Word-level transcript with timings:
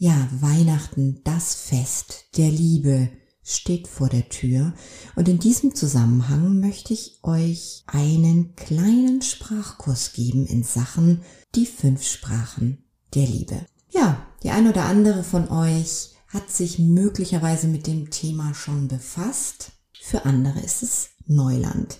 Ja, 0.00 0.28
Weihnachten, 0.30 1.22
das 1.24 1.56
Fest 1.56 2.26
der 2.36 2.52
Liebe 2.52 3.10
steht 3.42 3.88
vor 3.88 4.08
der 4.08 4.28
Tür 4.28 4.72
und 5.16 5.28
in 5.28 5.40
diesem 5.40 5.74
Zusammenhang 5.74 6.60
möchte 6.60 6.92
ich 6.94 7.18
euch 7.24 7.82
einen 7.88 8.54
kleinen 8.54 9.22
Sprachkurs 9.22 10.12
geben 10.12 10.46
in 10.46 10.62
Sachen 10.62 11.22
die 11.56 11.66
fünf 11.66 12.06
Sprachen 12.06 12.84
der 13.12 13.26
Liebe. 13.26 13.66
Ja, 13.90 14.24
die 14.44 14.50
ein 14.50 14.68
oder 14.68 14.84
andere 14.84 15.24
von 15.24 15.48
euch 15.48 16.10
hat 16.28 16.48
sich 16.48 16.78
möglicherweise 16.78 17.66
mit 17.66 17.88
dem 17.88 18.10
Thema 18.10 18.54
schon 18.54 18.86
befasst. 18.86 19.72
Für 20.00 20.24
andere 20.24 20.60
ist 20.60 20.84
es 20.84 21.08
Neuland. 21.26 21.98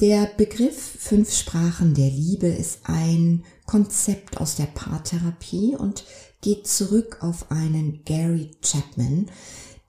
Der 0.00 0.26
Begriff 0.36 0.78
fünf 1.00 1.34
Sprachen 1.34 1.94
der 1.94 2.10
Liebe 2.10 2.46
ist 2.46 2.80
ein 2.84 3.44
Konzept 3.66 4.40
aus 4.40 4.56
der 4.56 4.66
Paartherapie 4.66 5.76
und 5.76 6.04
geht 6.40 6.66
zurück 6.66 7.18
auf 7.20 7.50
einen 7.50 8.04
Gary 8.04 8.50
Chapman, 8.62 9.26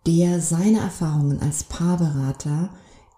der 0.06 0.42
seine 0.42 0.80
Erfahrungen 0.80 1.42
als 1.42 1.64
Paarberater 1.64 2.70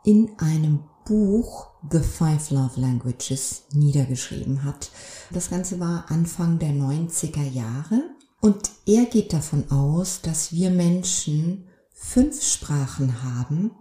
in 0.03 0.31
einem 0.39 0.83
Buch 1.05 1.67
The 1.89 1.99
Five 1.99 2.49
Love 2.49 2.79
Languages 2.79 3.63
niedergeschrieben 3.71 4.63
hat. 4.63 4.91
Das 5.31 5.49
Ganze 5.49 5.79
war 5.79 6.05
Anfang 6.09 6.59
der 6.59 6.71
90er 6.71 7.49
Jahre 7.49 8.03
und 8.41 8.71
er 8.85 9.05
geht 9.05 9.33
davon 9.33 9.69
aus, 9.71 10.21
dass 10.21 10.51
wir 10.51 10.69
Menschen 10.69 11.67
fünf 11.93 12.43
Sprachen 12.43 13.23
haben, 13.23 13.71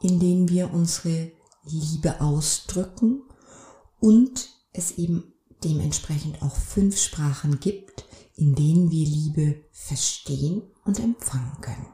in 0.00 0.18
denen 0.20 0.48
wir 0.48 0.72
unsere 0.72 1.32
Liebe 1.64 2.20
ausdrücken 2.20 3.22
und 4.00 4.48
es 4.72 4.92
eben 4.92 5.34
dementsprechend 5.64 6.42
auch 6.42 6.54
fünf 6.54 6.98
Sprachen 6.98 7.60
gibt, 7.60 8.04
in 8.36 8.54
denen 8.54 8.90
wir 8.90 9.06
Liebe 9.06 9.56
verstehen 9.72 10.62
und 10.84 10.98
empfangen 10.98 11.60
können. 11.60 11.86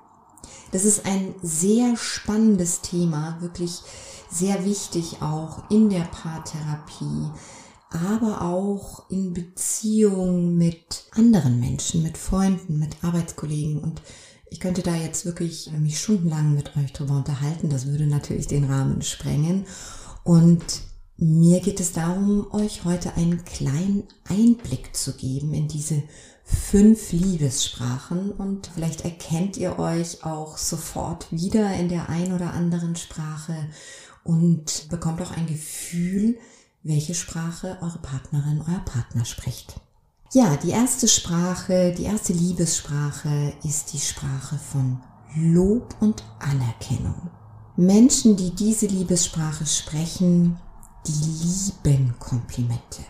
Das 0.72 0.84
ist 0.84 1.06
ein 1.06 1.34
sehr 1.42 1.96
spannendes 1.96 2.80
Thema, 2.80 3.40
wirklich 3.40 3.80
sehr 4.30 4.64
wichtig 4.64 5.22
auch 5.22 5.70
in 5.70 5.90
der 5.90 6.04
Paartherapie, 6.04 7.30
aber 7.90 8.42
auch 8.42 9.08
in 9.10 9.32
Beziehung 9.32 10.56
mit 10.56 11.04
anderen 11.12 11.60
Menschen, 11.60 12.02
mit 12.02 12.18
Freunden, 12.18 12.78
mit 12.78 13.02
Arbeitskollegen 13.02 13.78
und 13.78 14.02
ich 14.48 14.60
könnte 14.60 14.82
da 14.82 14.94
jetzt 14.94 15.26
wirklich 15.26 15.70
mich 15.72 15.98
stundenlang 16.00 16.54
mit 16.54 16.76
euch 16.76 16.92
drüber 16.92 17.16
unterhalten. 17.16 17.68
Das 17.68 17.86
würde 17.86 18.06
natürlich 18.06 18.46
den 18.46 18.64
Rahmen 18.64 19.02
sprengen. 19.02 19.66
Und 20.22 20.62
mir 21.18 21.60
geht 21.60 21.80
es 21.80 21.92
darum, 21.92 22.46
euch 22.52 22.84
heute 22.84 23.14
einen 23.14 23.44
kleinen 23.44 24.04
Einblick 24.28 24.94
zu 24.94 25.14
geben 25.16 25.54
in 25.54 25.66
diese 25.66 26.02
fünf 26.44 27.12
Liebessprachen 27.12 28.30
und 28.32 28.70
vielleicht 28.74 29.04
erkennt 29.04 29.56
ihr 29.56 29.78
euch 29.78 30.24
auch 30.24 30.58
sofort 30.58 31.26
wieder 31.32 31.74
in 31.74 31.88
der 31.88 32.08
ein 32.08 32.32
oder 32.32 32.52
anderen 32.52 32.96
Sprache 32.96 33.56
und 34.24 34.88
bekommt 34.90 35.22
auch 35.22 35.32
ein 35.32 35.46
Gefühl, 35.46 36.38
welche 36.82 37.14
Sprache 37.14 37.78
eure 37.80 37.98
Partnerin, 37.98 38.62
euer 38.68 38.84
Partner 38.84 39.24
spricht. 39.24 39.80
Ja, 40.32 40.56
die 40.56 40.70
erste 40.70 41.08
Sprache, 41.08 41.94
die 41.96 42.04
erste 42.04 42.32
Liebessprache 42.32 43.54
ist 43.64 43.92
die 43.92 44.00
Sprache 44.00 44.58
von 44.58 45.00
Lob 45.34 45.96
und 46.00 46.22
Anerkennung. 46.38 47.30
Menschen, 47.76 48.36
die 48.36 48.50
diese 48.50 48.86
Liebessprache 48.86 49.66
sprechen, 49.66 50.58
die 51.06 51.86
lieben 51.92 52.14
Komplimente. 52.18 53.02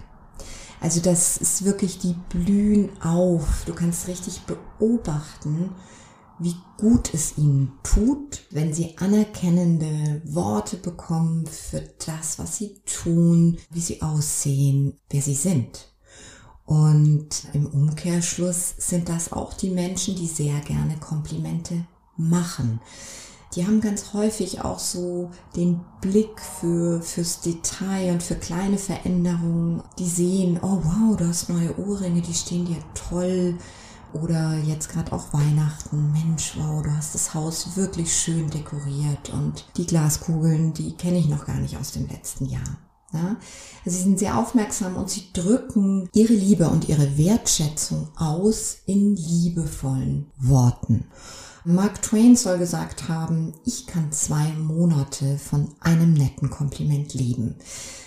Also 0.80 1.00
das 1.00 1.36
ist 1.38 1.64
wirklich, 1.64 1.98
die 1.98 2.14
blühen 2.28 2.90
auf. 3.02 3.64
Du 3.64 3.74
kannst 3.74 4.08
richtig 4.08 4.42
beobachten, 4.42 5.70
wie 6.38 6.54
gut 6.76 7.14
es 7.14 7.38
ihnen 7.38 7.72
tut, 7.82 8.42
wenn 8.50 8.74
sie 8.74 8.96
anerkennende 8.98 10.20
Worte 10.26 10.76
bekommen 10.76 11.46
für 11.46 11.82
das, 12.04 12.38
was 12.38 12.58
sie 12.58 12.82
tun, 12.84 13.58
wie 13.70 13.80
sie 13.80 14.02
aussehen, 14.02 14.98
wer 15.08 15.22
sie 15.22 15.34
sind. 15.34 15.92
Und 16.66 17.46
im 17.54 17.66
Umkehrschluss 17.66 18.74
sind 18.76 19.08
das 19.08 19.32
auch 19.32 19.54
die 19.54 19.70
Menschen, 19.70 20.16
die 20.16 20.26
sehr 20.26 20.60
gerne 20.60 20.98
Komplimente 20.98 21.86
machen 22.16 22.80
die 23.56 23.66
haben 23.66 23.80
ganz 23.80 24.12
häufig 24.12 24.60
auch 24.60 24.78
so 24.78 25.30
den 25.56 25.80
Blick 26.02 26.40
für, 26.40 27.00
fürs 27.00 27.40
Detail 27.40 28.12
und 28.12 28.22
für 28.22 28.34
kleine 28.34 28.76
Veränderungen. 28.76 29.82
Die 29.98 30.08
sehen, 30.08 30.60
oh 30.62 30.78
wow, 30.82 31.16
du 31.16 31.26
hast 31.26 31.48
neue 31.48 31.76
Ohrringe, 31.78 32.20
die 32.20 32.34
stehen 32.34 32.66
dir 32.66 32.78
toll. 32.94 33.56
Oder 34.12 34.58
jetzt 34.58 34.90
gerade 34.90 35.12
auch 35.12 35.32
Weihnachten, 35.32 36.12
Mensch, 36.12 36.54
wow, 36.58 36.82
du 36.82 36.94
hast 36.94 37.14
das 37.14 37.34
Haus 37.34 37.76
wirklich 37.76 38.14
schön 38.14 38.50
dekoriert 38.50 39.30
und 39.32 39.66
die 39.76 39.86
Glaskugeln, 39.86 40.72
die 40.74 40.92
kenne 40.92 41.18
ich 41.18 41.28
noch 41.28 41.46
gar 41.46 41.56
nicht 41.56 41.76
aus 41.76 41.92
dem 41.92 42.06
letzten 42.08 42.46
Jahr. 42.46 42.78
Ja? 43.12 43.36
Sie 43.84 44.02
sind 44.02 44.18
sehr 44.18 44.38
aufmerksam 44.38 44.96
und 44.96 45.10
sie 45.10 45.32
drücken 45.32 46.08
ihre 46.12 46.34
Liebe 46.34 46.68
und 46.68 46.88
ihre 46.88 47.18
Wertschätzung 47.18 48.08
aus 48.16 48.78
in 48.86 49.16
liebevollen 49.16 50.30
Worten. 50.38 51.06
Mark 51.68 52.00
Twain 52.00 52.36
soll 52.36 52.58
gesagt 52.58 53.08
haben, 53.08 53.52
ich 53.64 53.88
kann 53.88 54.12
zwei 54.12 54.52
Monate 54.52 55.36
von 55.36 55.74
einem 55.80 56.14
netten 56.14 56.48
Kompliment 56.48 57.12
leben. 57.12 57.56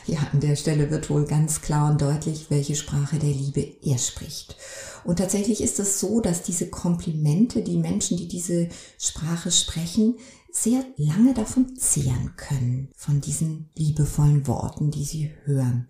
Ja, 0.08 0.20
an 0.31 0.40
der 0.40 0.56
Stelle 0.56 0.90
wird 0.90 1.09
wohl 1.09 1.25
ganz 1.25 1.59
klar 1.59 1.92
und 1.92 2.02
deutlich, 2.02 2.46
welche 2.50 2.78
Sprache 2.78 3.19
der 3.19 3.31
Liebe 3.34 3.68
er 3.84 3.98
spricht. 3.98 4.56
Und 5.03 5.19
tatsächlich 5.19 5.59
ist 5.59 5.78
es 5.81 6.00
so, 6.00 6.22
dass 6.22 6.42
diese 6.42 6.69
Komplimente, 6.69 7.62
die 7.62 7.75
Menschen, 7.75 8.16
die 8.16 8.30
diese 8.30 8.69
Sprache 8.98 9.52
sprechen, 9.52 10.16
sehr 10.53 10.86
lange 10.96 11.34
davon 11.34 11.75
zehren 11.75 12.36
können, 12.38 12.88
von 12.96 13.19
diesen 13.19 13.72
liebevollen 13.75 14.48
Worten, 14.48 14.90
die 14.90 15.03
sie 15.03 15.31
hören. 15.44 15.90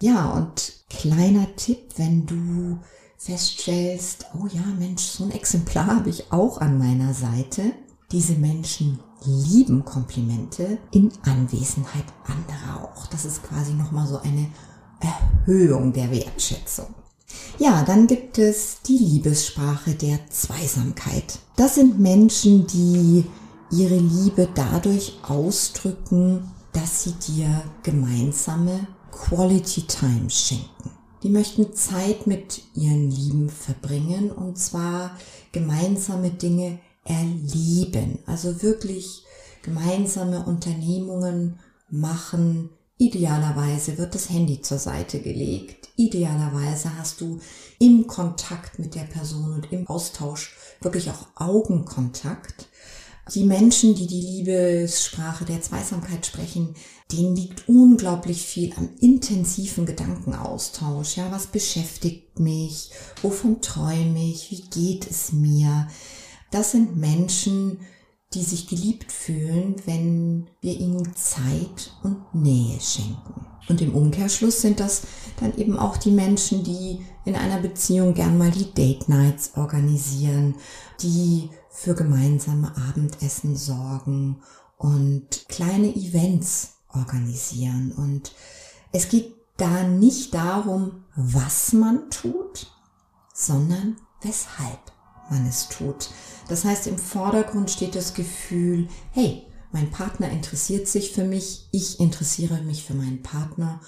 Ja, 0.00 0.30
und 0.34 0.84
kleiner 0.88 1.48
Tipp, 1.56 1.80
wenn 1.96 2.26
du 2.26 2.78
feststellst, 3.24 4.26
oh 4.34 4.46
ja, 4.52 4.62
Mensch, 4.78 5.02
so 5.02 5.24
ein 5.24 5.30
Exemplar 5.30 5.86
habe 5.86 6.10
ich 6.10 6.32
auch 6.32 6.58
an 6.58 6.78
meiner 6.78 7.14
Seite. 7.14 7.72
Diese 8.10 8.34
Menschen 8.34 8.98
lieben 9.24 9.84
Komplimente 9.84 10.78
in 10.90 11.12
Anwesenheit 11.22 12.04
anderer 12.24 12.84
auch. 12.84 13.06
Das 13.06 13.24
ist 13.24 13.42
quasi 13.44 13.74
nochmal 13.74 14.08
so 14.08 14.18
eine 14.18 14.48
Erhöhung 15.00 15.92
der 15.92 16.10
Wertschätzung. 16.10 16.86
Ja, 17.58 17.82
dann 17.84 18.06
gibt 18.06 18.38
es 18.38 18.82
die 18.82 18.98
Liebessprache 18.98 19.94
der 19.94 20.18
Zweisamkeit. 20.28 21.38
Das 21.56 21.76
sind 21.76 22.00
Menschen, 22.00 22.66
die 22.66 23.24
ihre 23.70 23.98
Liebe 23.98 24.48
dadurch 24.54 25.18
ausdrücken, 25.22 26.50
dass 26.72 27.04
sie 27.04 27.12
dir 27.12 27.62
gemeinsame 27.82 28.86
Quality 29.12 29.82
Time 29.82 30.28
schenken. 30.28 30.91
Die 31.22 31.28
möchten 31.28 31.72
Zeit 31.74 32.26
mit 32.26 32.62
ihren 32.74 33.10
Lieben 33.10 33.48
verbringen 33.48 34.32
und 34.32 34.58
zwar 34.58 35.16
gemeinsame 35.52 36.30
Dinge 36.30 36.80
erleben. 37.04 38.18
Also 38.26 38.62
wirklich 38.62 39.24
gemeinsame 39.62 40.44
Unternehmungen 40.44 41.60
machen. 41.88 42.70
Idealerweise 42.98 43.98
wird 43.98 44.14
das 44.14 44.30
Handy 44.30 44.62
zur 44.62 44.78
Seite 44.78 45.20
gelegt. 45.20 45.90
Idealerweise 45.96 46.96
hast 46.96 47.20
du 47.20 47.38
im 47.78 48.06
Kontakt 48.06 48.78
mit 48.78 48.94
der 48.94 49.04
Person 49.04 49.54
und 49.54 49.72
im 49.72 49.86
Austausch 49.86 50.56
wirklich 50.80 51.10
auch 51.10 51.28
Augenkontakt. 51.36 52.68
Die 53.30 53.44
Menschen, 53.44 53.94
die 53.94 54.08
die 54.08 54.20
Liebessprache 54.20 55.44
der 55.44 55.62
Zweisamkeit 55.62 56.26
sprechen, 56.26 56.74
denen 57.12 57.36
liegt 57.36 57.68
unglaublich 57.68 58.42
viel 58.42 58.72
am 58.76 58.88
intensiven 59.00 59.86
Gedankenaustausch. 59.86 61.16
Ja, 61.16 61.30
was 61.30 61.46
beschäftigt 61.46 62.40
mich? 62.40 62.90
Wovon 63.22 63.60
träume 63.60 64.22
ich? 64.22 64.50
Wie 64.50 64.62
geht 64.62 65.08
es 65.08 65.32
mir? 65.32 65.88
Das 66.50 66.72
sind 66.72 66.96
Menschen, 66.96 67.78
die 68.34 68.42
sich 68.42 68.66
geliebt 68.66 69.12
fühlen, 69.12 69.76
wenn 69.86 70.50
wir 70.60 70.78
ihnen 70.78 71.14
Zeit 71.14 71.94
und 72.02 72.34
Nähe 72.34 72.80
schenken. 72.80 73.51
Und 73.68 73.80
im 73.80 73.94
Umkehrschluss 73.94 74.60
sind 74.60 74.80
das 74.80 75.02
dann 75.40 75.56
eben 75.56 75.78
auch 75.78 75.96
die 75.96 76.10
Menschen, 76.10 76.64
die 76.64 77.00
in 77.24 77.36
einer 77.36 77.58
Beziehung 77.58 78.14
gern 78.14 78.36
mal 78.36 78.50
die 78.50 78.72
Date 78.72 79.08
Nights 79.08 79.52
organisieren, 79.56 80.56
die 81.00 81.50
für 81.70 81.94
gemeinsame 81.94 82.72
Abendessen 82.88 83.56
sorgen 83.56 84.42
und 84.78 85.48
kleine 85.48 85.94
Events 85.94 86.74
organisieren. 86.92 87.92
Und 87.92 88.34
es 88.90 89.08
geht 89.08 89.34
da 89.56 89.84
nicht 89.84 90.34
darum, 90.34 91.04
was 91.14 91.72
man 91.72 92.10
tut, 92.10 92.72
sondern 93.32 93.96
weshalb 94.22 94.92
man 95.30 95.46
es 95.46 95.68
tut. 95.68 96.10
Das 96.48 96.64
heißt, 96.64 96.86
im 96.88 96.98
Vordergrund 96.98 97.70
steht 97.70 97.94
das 97.94 98.14
Gefühl, 98.14 98.88
hey, 99.12 99.46
mein 99.72 99.90
Partner 99.90 100.30
interessiert 100.30 100.88
sich 100.88 101.12
für 101.12 101.24
mich, 101.24 101.68
ich 101.72 101.98
interessiere 102.00 102.60
mich 102.62 102.84
für 102.84 102.94
meinen 102.94 103.22
Partner 103.22 103.80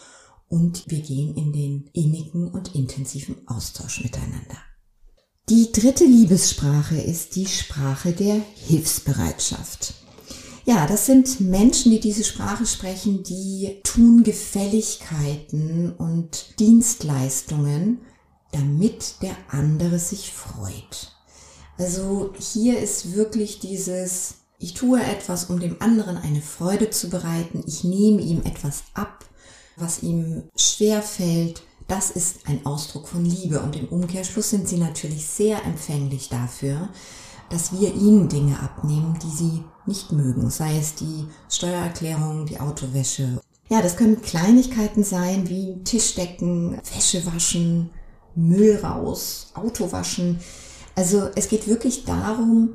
und 0.49 0.85
wir 0.89 1.01
gehen 1.01 1.35
in 1.37 1.53
den 1.53 1.91
innigen 1.93 2.49
und 2.49 2.75
intensiven 2.75 3.47
Austausch 3.47 4.03
miteinander. 4.03 4.59
Die 5.51 5.73
dritte 5.73 6.05
Liebessprache 6.05 6.97
ist 6.97 7.37
die 7.37 7.47
Sprache 7.47 8.13
der 8.13 8.41
Hilfsbereitschaft. 8.55 9.95
Ja, 10.65 10.87
das 10.87 11.05
sind 11.05 11.41
Menschen, 11.41 11.93
die 11.93 12.01
diese 12.01 12.25
Sprache 12.25 12.65
sprechen, 12.65 13.23
die 13.23 13.81
tun 13.83 14.23
Gefälligkeiten 14.23 15.93
und 15.93 16.59
Dienstleistungen, 16.59 18.01
damit 18.53 19.17
der 19.21 19.37
andere 19.49 19.99
sich 19.99 20.33
freut. 20.33 21.13
Also 21.77 22.33
hier 22.39 22.79
ist 22.79 23.15
wirklich 23.15 23.59
dieses, 23.59 24.37
ich 24.59 24.75
tue 24.75 25.03
etwas, 25.03 25.47
um 25.47 25.61
dem 25.61 25.81
anderen 25.81 26.17
eine 26.17 26.41
Freude 26.41 26.91
zu 26.91 27.11
bereiten, 27.11 27.63
ich 27.67 27.85
nehme 27.85 28.23
ihm 28.23 28.43
etwas 28.43 28.85
ab, 28.95 29.25
was 29.77 30.03
ihm 30.03 30.45
schwer 30.57 31.03
fällt, 31.03 31.63
das 31.89 32.11
ist 32.11 32.49
ein 32.49 32.65
Ausdruck 32.65 33.09
von 33.09 33.25
Liebe 33.25 33.61
und 33.61 33.77
im 33.77 33.89
Umkehrschluss 33.89 34.51
sind 34.51 34.69
sie 34.69 34.79
natürlich 34.79 35.27
sehr 35.27 35.65
empfänglich 35.65 36.29
dafür, 36.29 36.89
dass 37.51 37.73
wir 37.73 37.95
ihnen 37.95 38.29
Dinge 38.29 38.59
abnehmen, 38.61 39.19
die 39.23 39.37
sie 39.37 39.65
nicht 39.87 40.13
mögen, 40.13 40.49
sei 40.49 40.79
es 40.79 40.95
die 40.95 41.27
Steuererklärung, 41.51 42.47
die 42.47 42.59
Autowäsche. 42.59 43.41
Ja, 43.69 43.83
das 43.83 43.97
können 43.97 44.23
Kleinigkeiten 44.23 45.05
sein 45.05 45.49
wie 45.49 45.83
Tischdecken, 45.85 46.81
Wäsche 46.95 47.27
waschen, 47.27 47.91
Müll 48.35 48.81
raus, 48.83 49.53
Auto 49.55 49.93
waschen. 49.93 50.41
Also 50.95 51.29
es 51.35 51.49
geht 51.49 51.69
wirklich 51.69 52.05
darum, 52.05 52.71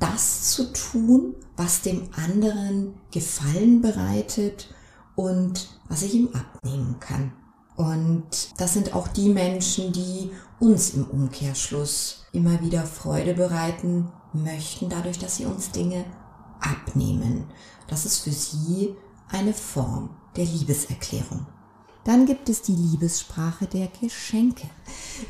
das 0.00 0.52
zu 0.52 0.72
tun, 0.72 1.34
was 1.56 1.82
dem 1.82 2.08
anderen 2.14 2.94
Gefallen 3.10 3.80
bereitet 3.80 4.72
und 5.16 5.68
was 5.88 6.02
ich 6.02 6.14
ihm 6.14 6.28
abnehmen 6.32 6.96
kann. 7.00 7.32
Und 7.76 8.52
das 8.56 8.74
sind 8.74 8.94
auch 8.94 9.08
die 9.08 9.28
Menschen, 9.28 9.92
die 9.92 10.30
uns 10.58 10.90
im 10.90 11.04
Umkehrschluss 11.04 12.26
immer 12.32 12.60
wieder 12.60 12.84
Freude 12.84 13.34
bereiten 13.34 14.08
möchten, 14.32 14.88
dadurch, 14.88 15.18
dass 15.18 15.36
sie 15.36 15.46
uns 15.46 15.70
Dinge 15.70 16.04
abnehmen. 16.60 17.44
Das 17.86 18.04
ist 18.04 18.18
für 18.18 18.32
sie 18.32 18.96
eine 19.28 19.52
Form 19.52 20.10
der 20.36 20.44
Liebeserklärung. 20.44 21.46
Dann 22.04 22.26
gibt 22.26 22.48
es 22.48 22.62
die 22.62 22.74
Liebessprache 22.74 23.66
der 23.66 23.88
Geschenke. 24.00 24.68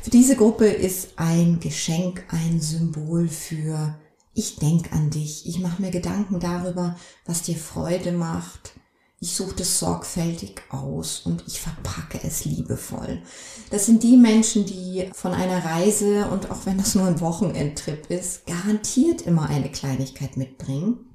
Für 0.01 0.09
diese 0.09 0.35
Gruppe 0.35 0.65
ist 0.65 1.09
ein 1.17 1.59
Geschenk 1.59 2.23
ein 2.29 2.61
Symbol 2.61 3.27
für 3.27 3.95
ich 4.33 4.57
denke 4.57 4.91
an 4.93 5.09
dich, 5.09 5.47
ich 5.47 5.59
mache 5.59 5.81
mir 5.81 5.91
Gedanken 5.91 6.39
darüber, 6.39 6.95
was 7.25 7.41
dir 7.41 7.55
Freude 7.55 8.11
macht, 8.11 8.73
ich 9.21 9.35
suche 9.35 9.55
das 9.55 9.79
sorgfältig 9.79 10.61
aus 10.69 11.21
und 11.25 11.43
ich 11.45 11.59
verpacke 11.59 12.21
es 12.23 12.45
liebevoll. 12.45 13.21
Das 13.69 13.85
sind 13.85 14.03
die 14.03 14.15
Menschen, 14.15 14.65
die 14.65 15.09
von 15.13 15.33
einer 15.33 15.65
Reise 15.65 16.27
und 16.27 16.49
auch 16.49 16.65
wenn 16.65 16.77
das 16.77 16.95
nur 16.95 17.05
ein 17.05 17.19
Wochenendtrip 17.19 18.09
ist, 18.09 18.45
garantiert 18.45 19.23
immer 19.23 19.49
eine 19.49 19.69
Kleinigkeit 19.69 20.37
mitbringen, 20.37 21.13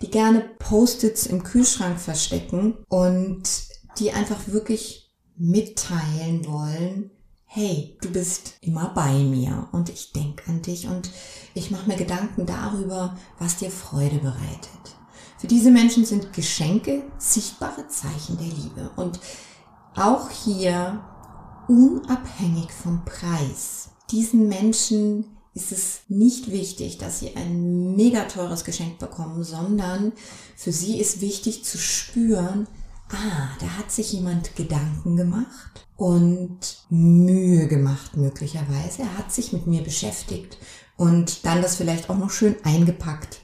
die 0.00 0.10
gerne 0.10 0.48
Post-its 0.60 1.26
im 1.26 1.42
Kühlschrank 1.42 1.98
verstecken 1.98 2.84
und 2.88 3.42
die 3.98 4.12
einfach 4.12 4.46
wirklich 4.46 5.10
mitteilen 5.36 6.46
wollen, 6.46 7.10
hey, 7.52 7.96
du 8.00 8.10
bist 8.12 8.58
immer 8.60 8.92
bei 8.94 9.12
mir 9.12 9.66
und 9.72 9.88
ich 9.88 10.12
denke 10.12 10.48
an 10.48 10.62
dich 10.62 10.86
und 10.86 11.10
ich 11.52 11.72
mache 11.72 11.88
mir 11.88 11.96
Gedanken 11.96 12.46
darüber, 12.46 13.16
was 13.40 13.56
dir 13.56 13.72
Freude 13.72 14.18
bereitet. 14.18 14.94
Für 15.36 15.48
diese 15.48 15.72
Menschen 15.72 16.04
sind 16.04 16.32
Geschenke 16.32 17.02
sichtbare 17.18 17.88
Zeichen 17.88 18.38
der 18.38 18.46
Liebe 18.46 18.92
und 18.94 19.18
auch 19.96 20.30
hier 20.30 21.02
unabhängig 21.66 22.70
vom 22.70 23.04
Preis. 23.04 23.88
Diesen 24.12 24.46
Menschen 24.46 25.24
ist 25.52 25.72
es 25.72 26.02
nicht 26.06 26.52
wichtig, 26.52 26.98
dass 26.98 27.18
sie 27.18 27.34
ein 27.34 27.96
mega 27.96 28.26
teures 28.26 28.64
Geschenk 28.64 29.00
bekommen, 29.00 29.42
sondern 29.42 30.12
für 30.54 30.70
sie 30.70 31.00
ist 31.00 31.20
wichtig 31.20 31.64
zu 31.64 31.78
spüren, 31.78 32.68
ah, 33.10 33.48
da 33.60 33.66
hat 33.78 33.90
sich 33.90 34.12
jemand 34.12 34.56
Gedanken 34.56 35.16
gemacht 35.16 35.86
und 35.96 36.84
Mühe 36.88 37.68
gemacht 37.68 38.16
möglicherweise. 38.16 39.02
Er 39.02 39.18
hat 39.18 39.32
sich 39.32 39.52
mit 39.52 39.66
mir 39.66 39.82
beschäftigt 39.82 40.58
und 40.96 41.44
dann 41.44 41.62
das 41.62 41.76
vielleicht 41.76 42.10
auch 42.10 42.18
noch 42.18 42.30
schön 42.30 42.56
eingepackt 42.64 43.40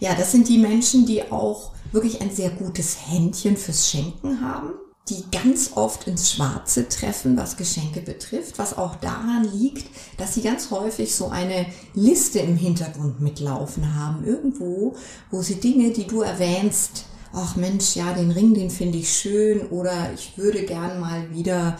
ja, 0.00 0.14
das 0.14 0.32
sind 0.32 0.48
die 0.48 0.58
Menschen, 0.58 1.06
die 1.06 1.30
auch 1.30 1.72
wirklich 1.92 2.20
ein 2.20 2.30
sehr 2.30 2.50
gutes 2.50 3.08
Händchen 3.08 3.56
fürs 3.56 3.88
Schenken 3.88 4.40
haben, 4.40 4.70
die 5.08 5.24
ganz 5.30 5.72
oft 5.76 6.06
ins 6.06 6.32
Schwarze 6.32 6.88
treffen, 6.88 7.36
was 7.36 7.56
Geschenke 7.56 8.00
betrifft, 8.00 8.58
was 8.58 8.76
auch 8.76 8.96
daran 8.96 9.44
liegt, 9.44 9.86
dass 10.18 10.34
sie 10.34 10.42
ganz 10.42 10.70
häufig 10.70 11.14
so 11.14 11.28
eine 11.28 11.66
Liste 11.94 12.40
im 12.40 12.56
Hintergrund 12.56 13.20
mitlaufen 13.20 13.94
haben, 13.94 14.24
irgendwo, 14.24 14.96
wo 15.30 15.42
sie 15.42 15.60
Dinge, 15.60 15.90
die 15.90 16.06
du 16.06 16.22
erwähnst, 16.22 17.04
ach 17.34 17.56
Mensch, 17.56 17.96
ja, 17.96 18.12
den 18.12 18.30
Ring, 18.30 18.54
den 18.54 18.70
finde 18.70 18.98
ich 18.98 19.12
schön 19.12 19.66
oder 19.68 20.12
ich 20.14 20.38
würde 20.38 20.64
gern 20.64 21.00
mal 21.00 21.30
wieder 21.30 21.76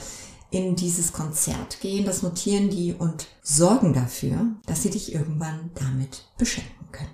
in 0.50 0.76
dieses 0.76 1.12
Konzert 1.12 1.80
gehen, 1.80 2.04
das 2.04 2.22
notieren 2.22 2.70
die 2.70 2.94
und 2.94 3.26
sorgen 3.42 3.92
dafür, 3.92 4.46
dass 4.66 4.82
sie 4.82 4.90
dich 4.90 5.14
irgendwann 5.14 5.70
damit 5.74 6.24
beschenken 6.38 6.86
können. 6.92 7.10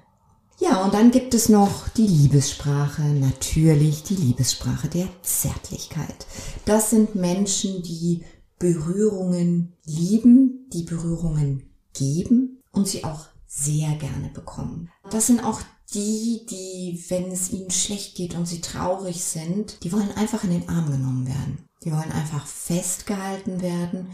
Ja, 0.59 0.85
und 0.85 0.93
dann 0.93 1.11
gibt 1.11 1.33
es 1.33 1.49
noch 1.49 1.89
die 1.89 2.07
Liebessprache, 2.07 3.03
natürlich 3.03 4.03
die 4.03 4.17
Liebessprache 4.17 4.89
der 4.89 5.09
Zärtlichkeit. 5.23 6.27
Das 6.67 6.91
sind 6.91 7.15
Menschen, 7.15 7.83
die 7.83 8.25
Berührungen 8.59 9.73
lieben, 9.87 10.69
die 10.71 10.83
Berührungen 10.83 11.63
geben 11.95 12.61
und 12.73 12.89
sie 12.89 13.05
auch 13.05 13.29
sehr 13.47 13.97
gerne 13.97 14.31
bekommen. 14.35 14.91
Das 15.11 15.27
sind 15.29 15.43
auch 15.43 15.61
die, 15.95 16.47
die, 16.49 17.05
wenn 17.09 17.31
es 17.31 17.51
ihnen 17.51 17.71
schlecht 17.71 18.15
geht 18.15 18.35
und 18.35 18.47
sie 18.47 18.61
traurig 18.61 19.25
sind, 19.25 19.83
die 19.83 19.93
wollen 19.93 20.13
einfach 20.13 20.45
in 20.45 20.51
den 20.51 20.69
Arm 20.69 20.91
genommen 20.91 21.27
werden. 21.27 21.65
Die 21.85 21.93
wollen 21.93 22.13
einfach 22.13 22.47
festgehalten 22.47 23.63
werden. 23.63 24.09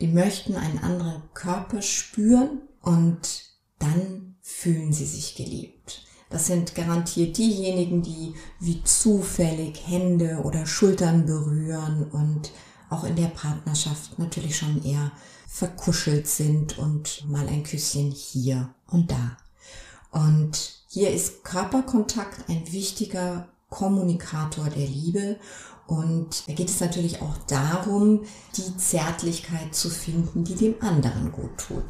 Die 0.00 0.08
möchten 0.08 0.56
einen 0.56 0.78
anderen 0.80 1.22
Körper 1.34 1.80
spüren 1.80 2.62
und 2.80 3.44
dann 3.78 4.36
fühlen 4.42 4.92
sie 4.92 5.06
sich 5.06 5.34
geliebt. 5.36 6.04
Das 6.28 6.46
sind 6.46 6.74
garantiert 6.74 7.36
diejenigen, 7.36 8.02
die 8.02 8.34
wie 8.58 8.82
zufällig 8.84 9.86
Hände 9.86 10.40
oder 10.42 10.66
Schultern 10.66 11.26
berühren 11.26 12.10
und 12.10 12.50
auch 12.88 13.04
in 13.04 13.16
der 13.16 13.28
Partnerschaft 13.28 14.18
natürlich 14.18 14.56
schon 14.56 14.82
eher 14.84 15.12
verkuschelt 15.46 16.26
sind 16.26 16.78
und 16.78 17.28
mal 17.28 17.46
ein 17.46 17.62
Küsschen 17.62 18.10
hier 18.10 18.74
und 18.86 19.10
da. 19.10 19.36
Und 20.10 20.81
hier 20.92 21.10
ist 21.10 21.42
Körperkontakt 21.42 22.50
ein 22.50 22.70
wichtiger 22.70 23.48
Kommunikator 23.70 24.68
der 24.68 24.86
Liebe 24.86 25.38
und 25.86 26.46
da 26.46 26.52
geht 26.52 26.68
es 26.68 26.80
natürlich 26.80 27.22
auch 27.22 27.34
darum, 27.46 28.24
die 28.58 28.76
Zärtlichkeit 28.76 29.74
zu 29.74 29.88
finden, 29.88 30.44
die 30.44 30.54
dem 30.54 30.74
anderen 30.80 31.32
gut 31.32 31.56
tut. 31.56 31.84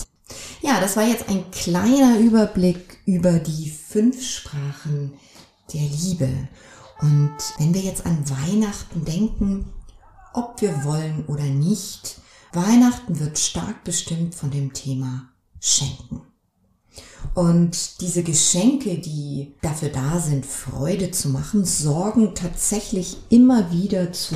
Ja, 0.61 0.81
das 0.81 0.97
war 0.97 1.03
jetzt 1.03 1.29
ein 1.29 1.51
kleiner 1.51 2.21
Überblick 2.21 2.99
über 3.05 3.41
die 3.41 3.71
fünf 3.71 4.25
Sprachen 4.25 5.15
der 5.75 5.83
Liebe. 5.83 6.49
Und 7.01 7.37
wenn 7.59 7.75
wir 7.75 7.81
jetzt 7.81 8.07
an 8.07 8.25
Weihnachten 8.31 9.05
denken, 9.05 9.73
ob 10.33 10.61
wir 10.61 10.85
wollen 10.85 11.25
oder 11.27 11.43
nicht, 11.43 12.21
Weihnachten 12.53 13.19
wird 13.19 13.37
stark 13.41 13.83
bestimmt 13.83 14.37
von 14.37 14.53
dem 14.53 14.73
Thema 14.73 15.29
Schenken. 15.61 16.23
Und 17.35 18.01
diese 18.01 18.23
Geschenke, 18.23 18.99
die 18.99 19.55
dafür 19.63 19.89
da 19.89 20.21
sind, 20.21 20.45
Freude 20.45 21.11
zu 21.11 21.31
machen, 21.31 21.65
sorgen 21.65 22.35
tatsächlich 22.35 23.17
immer 23.31 23.71
wieder 23.73 24.13
zu 24.13 24.35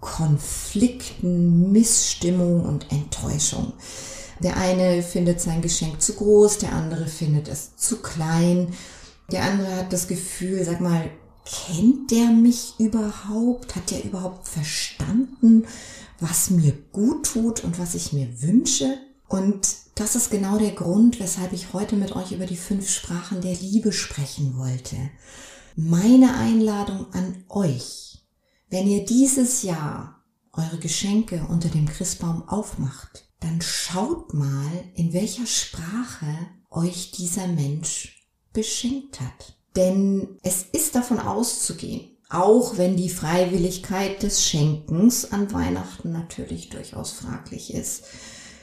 Konflikten, 0.00 1.70
Missstimmung 1.72 2.64
und 2.64 2.90
Enttäuschung. 2.90 3.72
Der 4.42 4.56
eine 4.56 5.02
findet 5.02 5.40
sein 5.40 5.62
Geschenk 5.62 6.02
zu 6.02 6.14
groß, 6.14 6.58
der 6.58 6.72
andere 6.72 7.06
findet 7.06 7.48
es 7.48 7.76
zu 7.76 7.98
klein. 7.98 8.74
Der 9.30 9.44
andere 9.44 9.76
hat 9.76 9.92
das 9.92 10.08
Gefühl, 10.08 10.64
sag 10.64 10.80
mal, 10.80 11.08
kennt 11.44 12.10
der 12.10 12.26
mich 12.30 12.74
überhaupt? 12.78 13.76
Hat 13.76 13.90
der 13.90 14.04
überhaupt 14.04 14.48
verstanden, 14.48 15.66
was 16.18 16.50
mir 16.50 16.72
gut 16.92 17.26
tut 17.26 17.62
und 17.62 17.78
was 17.78 17.94
ich 17.94 18.12
mir 18.12 18.42
wünsche? 18.42 18.98
Und 19.28 19.68
das 19.94 20.16
ist 20.16 20.30
genau 20.30 20.58
der 20.58 20.72
Grund, 20.72 21.20
weshalb 21.20 21.52
ich 21.52 21.72
heute 21.72 21.96
mit 21.96 22.16
euch 22.16 22.32
über 22.32 22.46
die 22.46 22.56
fünf 22.56 22.88
Sprachen 22.88 23.40
der 23.40 23.54
Liebe 23.54 23.92
sprechen 23.92 24.56
wollte. 24.56 24.96
Meine 25.76 26.36
Einladung 26.36 27.12
an 27.12 27.44
euch, 27.48 28.24
wenn 28.70 28.88
ihr 28.88 29.04
dieses 29.04 29.62
Jahr 29.62 30.22
eure 30.52 30.78
Geschenke 30.78 31.46
unter 31.48 31.68
dem 31.68 31.86
Christbaum 31.86 32.48
aufmacht, 32.48 33.28
dann 33.40 33.60
schaut 33.60 34.34
mal, 34.34 34.70
in 34.94 35.12
welcher 35.12 35.46
Sprache 35.46 36.36
euch 36.70 37.10
dieser 37.10 37.48
Mensch 37.48 38.26
beschenkt 38.52 39.20
hat. 39.20 39.56
Denn 39.76 40.38
es 40.42 40.64
ist 40.72 40.94
davon 40.94 41.18
auszugehen, 41.18 42.16
auch 42.28 42.78
wenn 42.78 42.96
die 42.96 43.10
Freiwilligkeit 43.10 44.22
des 44.22 44.46
Schenkens 44.46 45.32
an 45.32 45.52
Weihnachten 45.52 46.12
natürlich 46.12 46.68
durchaus 46.70 47.12
fraglich 47.12 47.74
ist. 47.74 48.04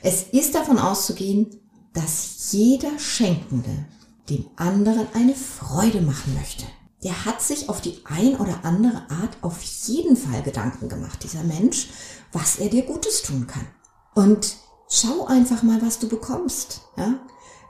Es 0.01 0.23
ist 0.23 0.55
davon 0.55 0.79
auszugehen, 0.79 1.47
dass 1.93 2.51
jeder 2.51 2.97
Schenkende 2.97 3.85
dem 4.29 4.45
anderen 4.55 5.07
eine 5.13 5.35
Freude 5.35 6.01
machen 6.01 6.35
möchte. 6.35 6.65
Der 7.03 7.25
hat 7.25 7.41
sich 7.41 7.69
auf 7.69 7.81
die 7.81 7.99
ein 8.05 8.35
oder 8.35 8.59
andere 8.63 9.03
Art 9.09 9.37
auf 9.41 9.61
jeden 9.61 10.17
Fall 10.17 10.41
Gedanken 10.43 10.89
gemacht, 10.89 11.23
dieser 11.23 11.43
Mensch, 11.43 11.89
was 12.31 12.57
er 12.57 12.69
dir 12.69 12.83
Gutes 12.83 13.21
tun 13.23 13.47
kann. 13.47 13.65
Und 14.13 14.57
schau 14.89 15.25
einfach 15.25 15.63
mal, 15.63 15.81
was 15.81 15.99
du 15.99 16.07
bekommst. 16.07 16.81
Ja? 16.97 17.19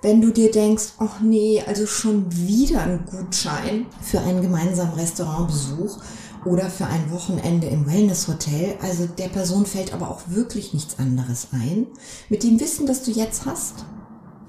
wenn 0.02 0.22
du 0.22 0.32
dir 0.32 0.52
denkst, 0.52 0.94
ach 1.00 1.20
nee, 1.20 1.62
also 1.66 1.86
schon 1.86 2.26
wieder 2.32 2.82
ein 2.82 3.06
Gutschein 3.06 3.86
für 4.02 4.20
einen 4.20 4.42
gemeinsamen 4.42 4.94
Restaurantbesuch 4.94 5.98
oder 6.46 6.70
für 6.70 6.86
ein 6.86 7.12
Wochenende 7.12 7.68
im 7.68 7.86
Wellnesshotel, 7.88 8.78
also 8.82 9.06
der 9.06 9.30
Person 9.30 9.66
fällt 9.66 9.94
aber 9.94 10.10
auch 10.10 10.22
wirklich 10.28 10.74
nichts 10.74 11.00
anderes 11.00 11.50
ein, 11.52 11.88
mit 12.30 12.44
dem 12.44 12.60
Wissen, 12.60 12.88
das 12.88 13.04
du 13.04 13.12
jetzt 13.12 13.46
hast. 13.46 13.86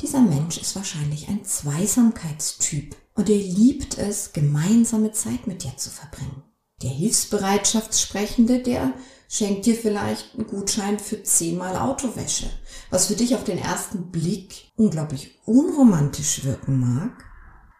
Dieser 0.00 0.20
Mensch 0.20 0.58
ist 0.58 0.76
wahrscheinlich 0.76 1.28
ein 1.28 1.44
Zweisamkeitstyp 1.44 2.96
und 3.14 3.28
er 3.28 3.36
liebt 3.36 3.98
es, 3.98 4.32
gemeinsame 4.32 5.12
Zeit 5.12 5.46
mit 5.46 5.64
dir 5.64 5.76
zu 5.76 5.90
verbringen. 5.90 6.42
Der 6.82 6.90
Hilfsbereitschaftssprechende, 6.90 8.60
der 8.60 8.94
schenkt 9.28 9.66
dir 9.66 9.74
vielleicht 9.74 10.34
einen 10.34 10.46
Gutschein 10.46 10.98
für 10.98 11.22
zehnmal 11.22 11.76
Autowäsche, 11.76 12.48
was 12.90 13.06
für 13.06 13.14
dich 13.14 13.34
auf 13.34 13.44
den 13.44 13.58
ersten 13.58 14.10
Blick 14.10 14.70
unglaublich 14.76 15.38
unromantisch 15.44 16.44
wirken 16.44 16.80
mag, 16.80 17.29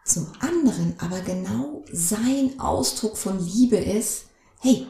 zum 0.05 0.27
anderen 0.39 0.95
aber 0.99 1.21
genau 1.21 1.83
sein 1.91 2.59
Ausdruck 2.59 3.17
von 3.17 3.39
Liebe 3.39 3.77
ist, 3.77 4.25
hey, 4.59 4.87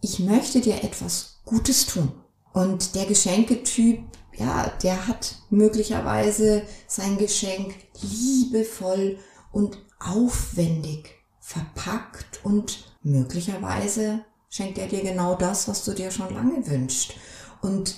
ich 0.00 0.18
möchte 0.18 0.60
dir 0.60 0.84
etwas 0.84 1.40
Gutes 1.44 1.86
tun. 1.86 2.12
Und 2.52 2.94
der 2.94 3.06
Geschenketyp, 3.06 4.00
ja, 4.34 4.68
der 4.82 5.06
hat 5.06 5.36
möglicherweise 5.50 6.62
sein 6.86 7.18
Geschenk 7.18 7.74
liebevoll 8.00 9.18
und 9.52 9.78
aufwendig 9.98 11.14
verpackt 11.40 12.44
und 12.44 12.92
möglicherweise 13.02 14.24
schenkt 14.48 14.78
er 14.78 14.88
dir 14.88 15.02
genau 15.02 15.34
das, 15.34 15.68
was 15.68 15.84
du 15.84 15.92
dir 15.92 16.10
schon 16.10 16.32
lange 16.34 16.66
wünschst. 16.66 17.14
Und 17.62 17.96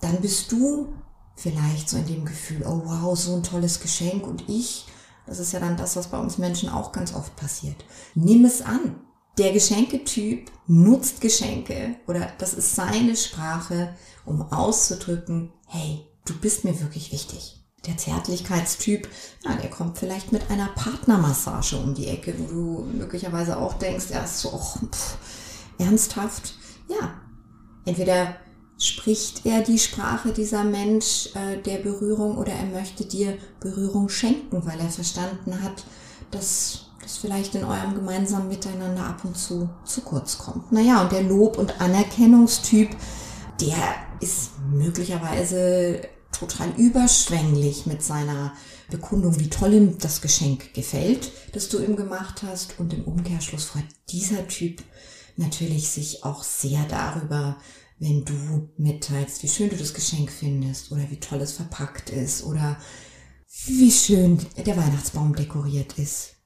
dann 0.00 0.20
bist 0.20 0.50
du 0.52 0.92
vielleicht 1.36 1.88
so 1.88 1.96
in 1.96 2.06
dem 2.06 2.24
Gefühl, 2.24 2.64
oh 2.66 2.82
wow, 2.84 3.18
so 3.18 3.34
ein 3.34 3.42
tolles 3.42 3.80
Geschenk 3.80 4.26
und 4.26 4.48
ich, 4.48 4.86
das 5.30 5.38
ist 5.38 5.52
ja 5.52 5.60
dann 5.60 5.76
das, 5.76 5.94
was 5.94 6.08
bei 6.08 6.18
uns 6.18 6.38
Menschen 6.38 6.68
auch 6.68 6.90
ganz 6.90 7.14
oft 7.14 7.36
passiert. 7.36 7.84
Nimm 8.16 8.44
es 8.44 8.62
an. 8.62 8.96
Der 9.38 9.52
Geschenketyp 9.52 10.50
nutzt 10.66 11.20
Geschenke 11.20 11.94
oder 12.08 12.32
das 12.38 12.52
ist 12.52 12.74
seine 12.74 13.14
Sprache, 13.14 13.94
um 14.26 14.42
auszudrücken, 14.42 15.52
hey, 15.68 16.04
du 16.24 16.34
bist 16.34 16.64
mir 16.64 16.80
wirklich 16.80 17.12
wichtig. 17.12 17.64
Der 17.86 17.96
Zärtlichkeitstyp, 17.96 19.08
ja, 19.44 19.54
der 19.54 19.70
kommt 19.70 19.98
vielleicht 19.98 20.32
mit 20.32 20.50
einer 20.50 20.66
Partnermassage 20.66 21.76
um 21.76 21.94
die 21.94 22.08
Ecke, 22.08 22.34
wo 22.36 22.46
du 22.48 22.88
möglicherweise 22.92 23.56
auch 23.56 23.74
denkst, 23.74 24.06
er 24.10 24.24
ist 24.24 24.40
so, 24.40 24.52
oh, 24.52 24.86
pff, 24.86 25.16
ernsthaft, 25.78 26.54
ja, 26.88 27.20
entweder 27.84 28.34
spricht 28.80 29.44
er 29.44 29.60
die 29.60 29.78
Sprache 29.78 30.32
dieser 30.32 30.64
Mensch 30.64 31.28
äh, 31.34 31.58
der 31.62 31.78
Berührung 31.78 32.38
oder 32.38 32.52
er 32.52 32.64
möchte 32.64 33.04
dir 33.04 33.36
Berührung 33.60 34.08
schenken, 34.08 34.64
weil 34.64 34.80
er 34.80 34.88
verstanden 34.88 35.62
hat, 35.62 35.84
dass 36.30 36.86
das 37.02 37.18
vielleicht 37.18 37.54
in 37.54 37.64
eurem 37.64 37.94
gemeinsamen 37.94 38.48
Miteinander 38.48 39.04
ab 39.04 39.24
und 39.24 39.36
zu 39.36 39.68
zu 39.84 40.00
kurz 40.00 40.38
kommt. 40.38 40.72
Naja, 40.72 41.02
und 41.02 41.12
der 41.12 41.22
Lob- 41.22 41.58
und 41.58 41.80
Anerkennungstyp, 41.80 42.90
der 43.60 43.76
ist 44.20 44.50
möglicherweise 44.70 46.00
total 46.32 46.70
überschwänglich 46.76 47.86
mit 47.86 48.02
seiner 48.02 48.54
Bekundung, 48.90 49.38
wie 49.38 49.50
toll 49.50 49.74
ihm 49.74 49.98
das 49.98 50.20
Geschenk 50.20 50.72
gefällt, 50.72 51.32
das 51.52 51.68
du 51.68 51.78
ihm 51.78 51.96
gemacht 51.96 52.42
hast. 52.46 52.78
Und 52.78 52.94
im 52.94 53.04
Umkehrschluss 53.04 53.64
freut 53.64 53.84
dieser 54.08 54.46
Typ 54.48 54.82
natürlich 55.36 55.88
sich 55.88 56.24
auch 56.24 56.42
sehr 56.42 56.84
darüber, 56.88 57.56
wenn 58.00 58.24
du 58.24 58.70
mitteilst, 58.78 59.42
wie 59.42 59.48
schön 59.48 59.68
du 59.68 59.76
das 59.76 59.94
Geschenk 59.94 60.32
findest 60.32 60.90
oder 60.90 61.08
wie 61.10 61.20
toll 61.20 61.40
es 61.42 61.52
verpackt 61.52 62.10
ist 62.10 62.42
oder 62.42 62.78
wie 63.66 63.92
schön 63.92 64.38
der 64.56 64.76
Weihnachtsbaum 64.76 65.36
dekoriert 65.36 65.98
ist 65.98 66.36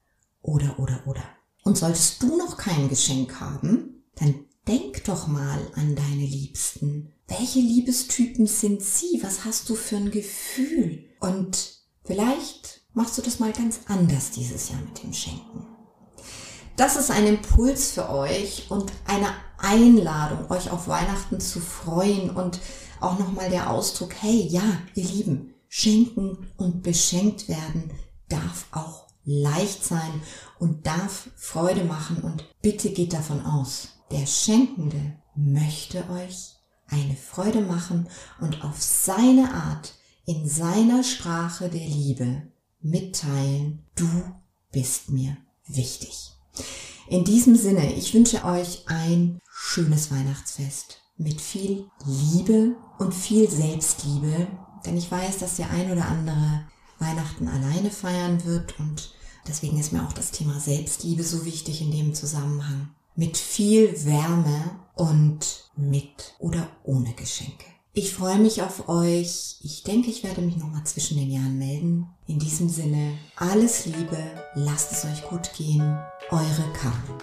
oder 0.41 0.77
oder 0.79 1.01
oder. 1.07 1.23
Und 1.63 1.77
solltest 1.77 2.21
du 2.21 2.37
noch 2.37 2.57
kein 2.57 2.89
Geschenk 2.89 3.39
haben, 3.39 4.03
dann 4.15 4.35
denk 4.67 5.05
doch 5.05 5.27
mal 5.27 5.59
an 5.75 5.95
deine 5.95 6.25
Liebsten. 6.25 7.13
Welche 7.27 7.59
Liebestypen 7.59 8.47
sind 8.47 8.83
sie? 8.83 9.19
Was 9.23 9.45
hast 9.45 9.69
du 9.69 9.75
für 9.75 9.95
ein 9.95 10.11
Gefühl? 10.11 11.05
Und 11.21 11.79
vielleicht 12.03 12.81
machst 12.93 13.17
du 13.17 13.21
das 13.21 13.39
mal 13.39 13.53
ganz 13.53 13.79
anders 13.87 14.31
dieses 14.31 14.69
Jahr 14.69 14.81
mit 14.81 15.01
dem 15.01 15.13
Schenken. 15.13 15.74
Das 16.75 16.97
ist 16.97 17.09
ein 17.09 17.25
Impuls 17.25 17.91
für 17.91 18.09
euch 18.09 18.69
und 18.69 18.91
eine 19.05 19.29
Einladung, 19.57 20.51
euch 20.51 20.69
auf 20.71 20.87
Weihnachten 20.89 21.39
zu 21.39 21.61
freuen 21.61 22.29
und 22.29 22.59
auch 22.99 23.17
nochmal 23.17 23.49
der 23.49 23.69
Ausdruck, 23.69 24.13
hey, 24.19 24.47
ja, 24.49 24.63
ihr 24.93 25.05
Lieben, 25.05 25.53
schenken 25.69 26.47
und 26.57 26.83
beschenkt 26.83 27.47
werden 27.47 27.91
darf 28.27 28.67
auch 28.71 29.07
leicht 29.23 29.83
sein 29.83 30.21
und 30.59 30.85
darf 30.85 31.29
Freude 31.35 31.83
machen 31.83 32.17
und 32.17 32.45
bitte 32.61 32.89
geht 32.89 33.13
davon 33.13 33.45
aus, 33.45 33.89
der 34.11 34.25
Schenkende 34.25 35.15
möchte 35.35 36.09
euch 36.09 36.55
eine 36.87 37.15
Freude 37.15 37.61
machen 37.61 38.07
und 38.39 38.63
auf 38.63 38.81
seine 38.81 39.53
Art, 39.53 39.95
in 40.25 40.47
seiner 40.47 41.03
Sprache 41.03 41.69
der 41.69 41.87
Liebe 41.87 42.43
mitteilen, 42.81 43.83
du 43.95 44.07
bist 44.71 45.09
mir 45.09 45.37
wichtig. 45.67 46.34
In 47.07 47.23
diesem 47.23 47.55
Sinne, 47.55 47.93
ich 47.93 48.13
wünsche 48.13 48.43
euch 48.45 48.83
ein 48.87 49.39
schönes 49.49 50.11
Weihnachtsfest 50.11 51.01
mit 51.17 51.39
viel 51.39 51.85
Liebe 52.05 52.75
und 52.97 53.13
viel 53.13 53.49
Selbstliebe, 53.49 54.47
denn 54.85 54.97
ich 54.97 55.11
weiß, 55.11 55.37
dass 55.37 55.57
der 55.57 55.69
ein 55.69 55.91
oder 55.91 56.05
andere 56.05 56.65
Weihnachten 56.99 57.47
alleine 57.47 57.91
feiern 57.91 58.43
wird 58.45 58.79
und 58.79 59.13
deswegen 59.47 59.79
ist 59.79 59.93
mir 59.93 60.03
auch 60.05 60.13
das 60.13 60.31
Thema 60.31 60.59
Selbstliebe 60.59 61.23
so 61.23 61.45
wichtig 61.45 61.81
in 61.81 61.91
dem 61.91 62.13
Zusammenhang. 62.13 62.89
Mit 63.15 63.37
viel 63.37 64.05
Wärme 64.05 64.79
und 64.95 65.69
mit 65.77 66.35
oder 66.39 66.67
ohne 66.83 67.13
Geschenke. 67.13 67.65
Ich 67.93 68.13
freue 68.13 68.39
mich 68.39 68.61
auf 68.61 68.89
euch. 68.89 69.57
Ich 69.61 69.83
denke, 69.83 70.09
ich 70.09 70.23
werde 70.23 70.41
mich 70.41 70.57
nochmal 70.57 70.83
zwischen 70.83 71.17
den 71.17 71.31
Jahren 71.31 71.57
melden. 71.57 72.07
In 72.27 72.39
diesem 72.39 72.69
Sinne, 72.69 73.19
alles 73.35 73.85
Liebe, 73.85 74.17
lasst 74.55 74.91
es 74.91 75.05
euch 75.05 75.21
gut 75.29 75.51
gehen. 75.55 75.95
Eure 76.31 76.63
Carmen. 76.73 77.21